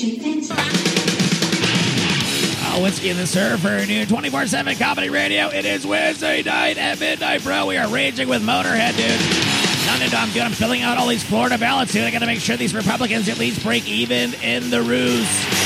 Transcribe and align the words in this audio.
Oh, 0.00 0.04
Whiskey 2.84 3.10
and 3.10 3.18
the 3.18 3.26
Surfer, 3.26 3.84
new 3.84 4.06
24 4.06 4.46
7 4.46 4.76
comedy 4.76 5.08
radio. 5.08 5.48
It 5.48 5.64
is 5.64 5.84
Wednesday 5.84 6.44
night 6.44 6.78
at 6.78 7.00
midnight, 7.00 7.42
bro. 7.42 7.66
We 7.66 7.78
are 7.78 7.88
raging 7.88 8.28
with 8.28 8.42
Motorhead, 8.42 8.96
dude. 8.96 9.08
None 9.88 10.02
of 10.06 10.14
I'm 10.14 10.32
good. 10.32 10.42
I'm 10.42 10.52
filling 10.52 10.82
out 10.82 10.98
all 10.98 11.08
these 11.08 11.24
Florida 11.24 11.58
ballots, 11.58 11.92
dude. 11.92 12.04
I 12.04 12.12
gotta 12.12 12.26
make 12.26 12.38
sure 12.38 12.56
these 12.56 12.74
Republicans 12.74 13.28
at 13.28 13.38
least 13.38 13.60
break 13.64 13.88
even 13.88 14.34
in 14.34 14.70
the 14.70 14.82
ruse. 14.82 15.57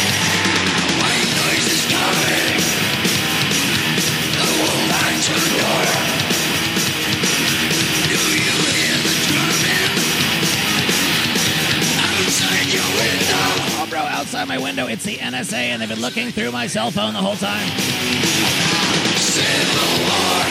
Outside 14.43 14.59
my 14.59 14.63
window, 14.63 14.89
it's 14.89 15.05
the 15.05 15.17
NSA, 15.17 15.55
and 15.55 15.81
they've 15.81 15.89
been 15.89 16.01
looking 16.01 16.31
through 16.31 16.51
my 16.51 16.67
cell 16.67 16.91
phone 16.91 17.13
the 17.13 17.21
whole 17.21 17.37
time. 17.37 17.69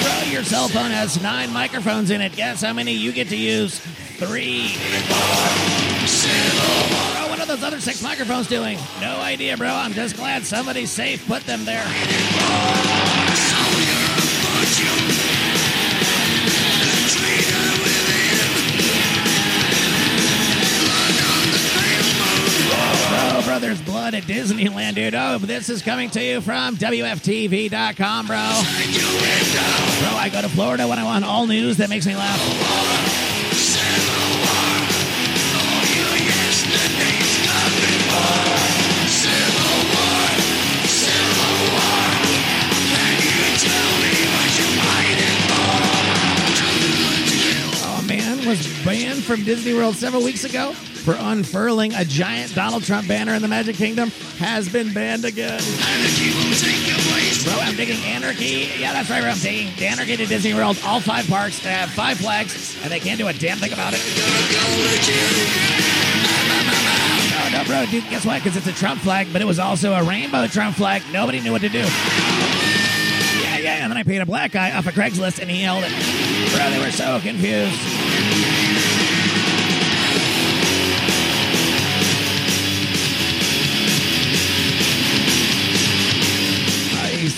Bro, 0.02 0.32
your 0.32 0.44
cell 0.44 0.70
phone 0.70 0.91
has 0.91 1.22
nine 1.22 1.52
microphones 1.52 2.09
in 2.09 2.22
it. 2.22 2.34
Guess 2.34 2.62
how 2.62 2.72
many 2.73 2.94
you 2.94 3.12
get 3.12 3.27
to 3.30 3.35
use? 3.35 3.80
Three. 3.80 4.76
Bro, 7.13 7.27
what 7.30 7.40
are 7.40 7.46
those 7.46 7.63
other 7.63 7.82
six 7.82 8.02
microphones 8.02 8.48
doing? 8.48 8.77
No 9.02 9.20
idea, 9.20 9.58
bro. 9.58 9.68
I'm 9.68 9.94
just 9.94 10.16
glad 10.16 10.44
somebody 10.44 10.85
safe 10.85 11.27
put 11.27 11.44
them 11.44 11.66
there. 11.66 11.85
At 24.21 24.27
Disneyland, 24.27 24.95
dude. 24.95 25.16
Oh, 25.16 25.38
this 25.38 25.70
is 25.70 25.82
coming 25.82 26.09
to 26.12 26.23
you 26.23 26.41
from 26.41 26.76
WFTV.com, 26.76 28.27
bro. 28.27 28.37
Bro, 29.99 30.18
I 30.18 30.29
go 30.32 30.41
to 30.41 30.49
Florida 30.49 30.87
when 30.87 30.99
I 30.99 31.04
want 31.04 31.26
all 31.26 31.48
news 31.48 31.77
that 31.77 31.90
makes 31.90 32.05
me 32.05 32.15
laugh. 32.15 32.37
Oh, 47.84 48.03
man 48.07 48.46
was 48.48 48.85
banned 48.85 49.24
from 49.24 49.43
Disney 49.43 49.74
World 49.74 49.96
several 49.96 50.24
weeks 50.24 50.43
ago 50.43 50.74
for 51.02 51.16
unfurling 51.18 51.94
a 51.96 52.05
giant 52.05 52.54
Donald 52.54 52.84
Trump 52.84 53.07
banner 53.07 53.34
in 53.34 53.41
the 53.41 53.48
Magic 53.48 53.76
Kingdom 53.76 54.10
has 54.38 54.71
been 54.71 54.94
banned 54.94 55.26
again. 55.26 55.60
Bro, 57.43 57.54
I'm 57.60 57.76
digging 57.76 57.98
anarchy. 58.05 58.70
Yeah, 58.77 58.93
that's 58.93 59.10
right, 59.10 59.21
bro. 59.21 59.32
I'm 59.32 59.40
digging 59.40 59.74
anarchy 59.84 60.18
to 60.18 60.26
Disney 60.27 60.54
World. 60.54 60.80
All 60.85 60.99
five 60.99 61.27
parks 61.27 61.60
have 61.66 61.90
five 61.90 62.18
flags, 62.20 62.77
and 62.84 62.91
they 62.91 62.99
can't 62.99 63.18
do 63.18 63.27
a 63.27 63.34
damn 63.34 63.58
thing 63.58 63.74
about 63.74 63.93
it. 63.96 64.02
No, 67.31 67.58
no, 67.58 67.63
bro, 67.66 67.86
dude, 67.90 68.08
guess 68.09 68.25
what? 68.25 68.44
Because 68.44 68.56
it's 68.56 68.68
a 68.68 68.74
Trump 68.74 69.02
flag, 69.02 69.28
but 69.34 69.41
it 69.41 69.46
was 69.46 69.59
also 69.59 69.94
a 69.94 70.03
rainbow 70.03 70.46
Trump 70.47 70.75
flag. 70.75 71.02
Nobody 71.12 71.40
knew 71.41 71.52
what 71.52 71.62
to 71.62 71.69
do. 71.69 71.80
Yeah, 71.80 73.58
yeah, 73.58 73.84
and 73.84 73.91
then 73.91 73.97
I 73.97 74.03
paid 74.03 74.22
a 74.22 74.25
black 74.25 74.52
guy 74.52 74.72
off 74.78 74.86
of 74.86 74.94
Craigslist, 74.94 75.40
and 75.40 75.50
he 75.50 75.62
held 75.62 75.84
it. 75.84 75.91
Bro, 76.56 76.69
they 76.69 76.80
were 76.80 76.91
so 76.91 77.19
confused. 77.19 78.71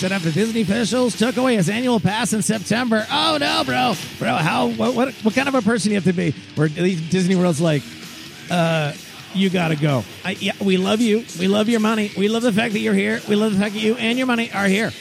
Said 0.04 0.12
after 0.12 0.30
Disney 0.30 0.60
officials 0.60 1.16
took 1.16 1.38
away 1.38 1.56
his 1.56 1.70
annual 1.70 1.98
pass 1.98 2.34
in 2.34 2.42
September. 2.42 3.06
Oh 3.10 3.38
no, 3.40 3.62
bro, 3.64 3.94
bro, 4.18 4.34
how 4.34 4.68
what 4.68 4.94
what, 4.94 5.14
what 5.14 5.34
kind 5.34 5.48
of 5.48 5.54
a 5.54 5.62
person 5.62 5.92
you 5.92 5.94
have 5.94 6.04
to 6.04 6.12
be? 6.12 6.32
Where 6.56 6.68
Disney 6.68 7.36
World's 7.36 7.58
like, 7.58 7.82
uh, 8.50 8.92
you 9.32 9.48
gotta 9.48 9.76
go. 9.76 10.04
I, 10.22 10.32
yeah, 10.32 10.52
we 10.60 10.76
love 10.76 11.00
you. 11.00 11.24
We 11.38 11.48
love 11.48 11.70
your 11.70 11.80
money. 11.80 12.12
We 12.18 12.28
love 12.28 12.42
the 12.42 12.52
fact 12.52 12.74
that 12.74 12.80
you're 12.80 12.92
here. 12.92 13.22
We 13.26 13.34
love 13.34 13.54
the 13.54 13.58
fact 13.58 13.72
that 13.72 13.80
you 13.80 13.94
and 13.94 14.18
your 14.18 14.26
money 14.26 14.52
are 14.52 14.66
here. 14.66 14.92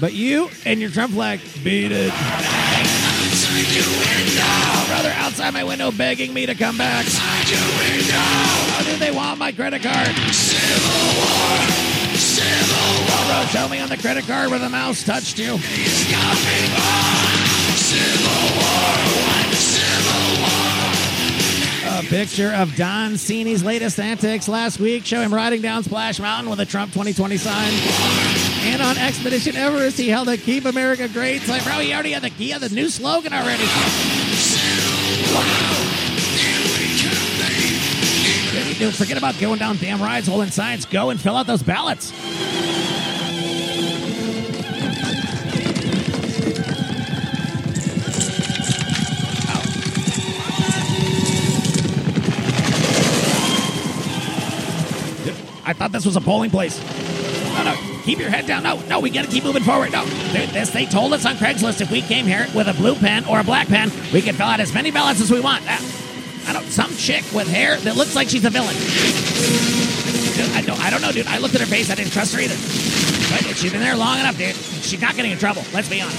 But 0.00 0.12
you 0.14 0.50
and 0.66 0.80
your 0.80 0.90
Trump 0.90 1.12
flag, 1.12 1.38
beat 1.62 1.92
it. 1.92 2.12
Oh, 4.40 4.84
brother, 4.88 5.12
outside 5.18 5.52
my 5.54 5.62
window 5.62 5.92
begging 5.92 6.34
me 6.34 6.46
to 6.46 6.56
come 6.56 6.76
back. 6.76 7.06
Oh, 7.06 8.82
do 8.84 8.96
they 8.96 9.12
want 9.12 9.38
my 9.38 9.52
credit 9.52 9.82
card? 9.84 10.08
Oh, 12.40 13.24
bro, 13.28 13.60
show 13.60 13.68
me 13.68 13.80
on 13.80 13.88
the 13.88 13.96
credit 13.96 14.24
card 14.26 14.50
where 14.50 14.58
the 14.58 14.68
mouse 14.68 15.02
touched 15.04 15.38
you. 15.38 15.58
A 21.86 22.02
picture 22.02 22.52
of 22.54 22.76
Don 22.76 23.16
Cini's 23.16 23.64
latest 23.64 23.98
antics 23.98 24.46
last 24.48 24.78
week 24.78 25.04
show 25.04 25.20
him 25.20 25.34
riding 25.34 25.62
down 25.62 25.82
Splash 25.82 26.20
Mountain 26.20 26.48
with 26.48 26.60
a 26.60 26.66
Trump 26.66 26.92
2020 26.92 27.36
sign. 27.36 27.72
And 28.70 28.80
on 28.82 28.96
Expedition 28.98 29.56
Everest, 29.56 29.98
he 29.98 30.08
held 30.08 30.28
a 30.28 30.36
Keep 30.36 30.66
America 30.66 31.08
Great 31.08 31.42
sign. 31.42 31.62
Bro, 31.64 31.80
he 31.80 31.92
already 31.92 32.12
had 32.12 32.22
the, 32.22 32.28
he 32.28 32.50
had 32.50 32.60
the 32.60 32.68
new 32.68 32.88
slogan 32.88 33.32
already. 33.32 33.64
Dude, 38.78 38.94
forget 38.94 39.18
about 39.18 39.36
going 39.40 39.58
down 39.58 39.76
damn 39.78 40.00
rides 40.00 40.28
holding 40.28 40.52
signs. 40.52 40.86
Go 40.86 41.10
and 41.10 41.20
fill 41.20 41.34
out 41.34 41.48
those 41.48 41.64
ballots. 41.64 42.12
I 55.66 55.72
thought 55.72 55.90
this 55.90 56.06
was 56.06 56.14
a 56.14 56.20
polling 56.20 56.50
place. 56.50 56.80
No, 57.54 57.64
no, 57.64 57.76
keep 58.04 58.20
your 58.20 58.30
head 58.30 58.46
down. 58.46 58.62
No, 58.62 58.78
no, 58.82 59.00
we 59.00 59.10
gotta 59.10 59.26
keep 59.26 59.42
moving 59.42 59.64
forward. 59.64 59.90
No, 59.90 60.04
this 60.04 60.70
they 60.70 60.86
told 60.86 61.12
us 61.12 61.26
on 61.26 61.34
Craigslist 61.34 61.80
if 61.80 61.90
we 61.90 62.00
came 62.00 62.26
here 62.26 62.46
with 62.54 62.68
a 62.68 62.74
blue 62.74 62.94
pen 62.94 63.24
or 63.24 63.40
a 63.40 63.44
black 63.44 63.66
pen, 63.66 63.90
we 64.12 64.22
could 64.22 64.36
fill 64.36 64.46
out 64.46 64.60
as 64.60 64.72
many 64.72 64.92
ballots 64.92 65.20
as 65.20 65.32
we 65.32 65.40
want. 65.40 65.64
Ah. 65.66 66.07
I 66.48 66.52
don't, 66.54 66.64
some 66.72 66.90
chick 66.96 67.24
with 67.34 67.46
hair 67.46 67.76
that 67.76 67.96
looks 67.96 68.16
like 68.16 68.28
she's 68.30 68.44
a 68.44 68.50
villain. 68.50 68.74
I 70.56 70.62
don't, 70.62 70.80
I 70.80 70.88
don't 70.88 71.02
know, 71.02 71.12
dude. 71.12 71.26
I 71.26 71.38
looked 71.38 71.54
at 71.54 71.60
her 71.60 71.66
face. 71.66 71.90
I 71.90 71.94
didn't 71.94 72.12
trust 72.12 72.34
her 72.34 72.40
either. 72.40 72.56
But 73.28 73.56
she's 73.56 73.70
been 73.70 73.82
there 73.82 73.96
long 73.96 74.18
enough, 74.18 74.38
dude. 74.38 74.56
She's 74.56 75.00
not 75.00 75.14
getting 75.14 75.32
in 75.32 75.38
trouble. 75.38 75.62
Let's 75.74 75.88
be 75.88 76.00
honest. 76.00 76.18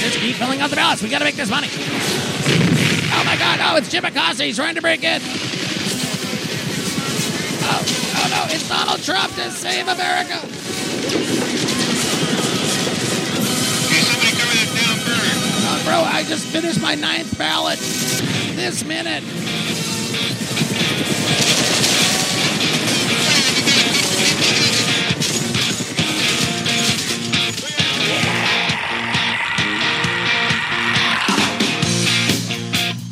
Just 0.00 0.18
keep 0.18 0.36
filling 0.36 0.60
out 0.60 0.68
the 0.70 0.76
ballots. 0.76 1.02
We 1.02 1.08
gotta 1.08 1.24
make 1.24 1.36
this 1.36 1.48
money. 1.48 1.68
Oh 1.72 3.22
my 3.24 3.36
God! 3.36 3.58
Oh, 3.62 3.76
it's 3.76 3.88
Jim 3.88 4.04
Acosta. 4.04 4.44
He's 4.44 4.56
trying 4.56 4.74
to 4.74 4.82
break 4.82 5.02
in. 5.02 5.22
Oh, 7.64 7.82
oh 8.16 8.28
no! 8.30 8.44
It's 8.54 8.68
Donald 8.68 9.02
Trump 9.02 9.34
to 9.36 9.50
save 9.50 9.88
America. 9.88 10.38
Oh, 15.68 15.82
bro, 15.84 16.02
I 16.04 16.24
just 16.28 16.46
finished 16.48 16.80
my 16.82 16.94
ninth 16.94 17.38
ballot 17.38 17.78
this 18.56 18.84
minute. 18.84 19.22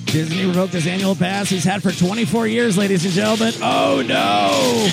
Disney 0.07 0.47
revoked 0.47 0.73
his 0.73 0.87
annual 0.87 1.15
pass 1.15 1.51
he's 1.51 1.65
had 1.65 1.83
for 1.83 1.93
24 1.93 2.47
years, 2.47 2.79
ladies 2.79 3.05
and 3.05 3.13
gentlemen. 3.13 3.53
Oh 3.61 4.03
no! 4.07 4.89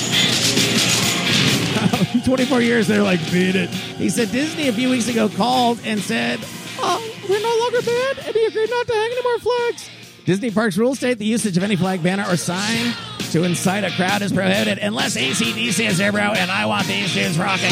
24 2.25 2.61
years, 2.61 2.87
they're 2.87 3.03
like, 3.03 3.19
beat 3.31 3.55
it. 3.55 3.69
He 3.69 4.09
said 4.09 4.31
Disney 4.31 4.67
a 4.67 4.73
few 4.73 4.89
weeks 4.89 5.07
ago 5.07 5.29
called 5.29 5.79
and 5.85 6.01
said, 6.01 6.39
oh, 6.79 6.99
we're 7.29 7.39
no 7.39 7.57
longer 7.61 7.81
banned, 7.81 8.27
and 8.27 8.35
he 8.35 8.45
agreed 8.45 8.69
not 8.69 8.87
to 8.87 8.93
hang 8.93 9.11
any 9.11 9.23
more 9.23 9.39
flags. 9.39 9.89
Disney 10.25 10.51
Parks 10.51 10.77
rules 10.77 10.99
state 10.99 11.17
the 11.17 11.25
usage 11.25 11.57
of 11.57 11.63
any 11.63 11.75
flag, 11.75 12.03
banner, 12.03 12.25
or 12.27 12.37
sign 12.37 12.93
to 13.31 13.43
incite 13.43 13.83
a 13.83 13.89
crowd 13.91 14.21
is 14.21 14.31
prohibited 14.31 14.77
unless 14.77 15.17
ACDC 15.17 15.87
is 15.87 15.97
there, 15.97 16.11
bro, 16.11 16.21
and 16.21 16.51
I 16.51 16.65
want 16.67 16.85
these 16.87 17.13
dudes 17.13 17.39
rocking. 17.39 17.71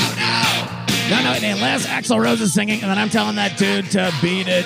No, 1.09 1.21
no, 1.21 1.37
no, 1.39 1.47
unless 1.53 1.85
Axl 1.85 2.21
Rose 2.21 2.41
is 2.41 2.53
singing, 2.53 2.81
and 2.81 2.89
then 2.89 2.97
I'm 2.97 3.09
telling 3.09 3.35
that 3.35 3.57
dude 3.57 3.91
to 3.91 4.11
beat 4.21 4.47
it. 4.47 4.65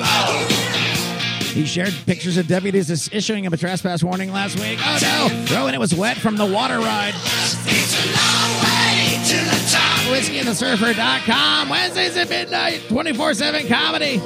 Oh, 0.00 0.46
he 1.52 1.66
shared 1.66 1.92
pictures 2.06 2.36
of 2.36 2.46
deputies 2.46 2.90
issuing 3.12 3.44
him 3.44 3.52
a 3.52 3.56
trespass 3.56 4.02
warning 4.02 4.32
last 4.32 4.58
week. 4.58 4.78
Oh 4.82 4.98
no! 5.02 5.46
Bro, 5.46 5.66
and 5.66 5.74
it 5.74 5.78
was 5.78 5.94
wet 5.94 6.16
from 6.16 6.36
the 6.36 6.46
water 6.46 6.78
ride. 6.78 7.14
WhiskeyandtheSurfer.com. 10.08 11.68
Wednesdays 11.68 12.16
at 12.16 12.28
midnight, 12.28 12.82
24 12.88 13.34
7 13.34 13.68
comedy. 13.68 14.20